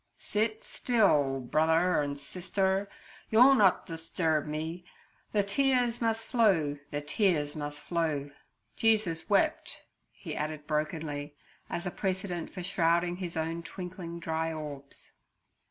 'Sit 0.17 0.63
still, 0.63 1.39
brother 1.39 1.73
r 1.91 2.01
and 2.01 2.17
sister 2.17 2.65
r. 2.67 2.89
You'll 3.29 3.53
not 3.53 3.85
distur 3.85 4.41
rb 4.41 4.47
me. 4.47 4.83
The 5.31 5.43
tears 5.43 6.01
must 6.01 6.25
flow—the 6.25 7.01
tears 7.01 7.55
must 7.55 7.81
flow. 7.83 8.31
Jesus 8.75 9.29
wept' 9.29 9.83
he 10.11 10.35
added 10.35 10.65
brokenly, 10.65 11.35
as 11.69 11.85
a 11.85 11.91
precedent 11.91 12.51
for 12.51 12.63
shrouding 12.63 13.17
his 13.17 13.37
own 13.37 13.61
twinkling 13.61 14.19
dry 14.19 14.51
orbs. 14.51 15.11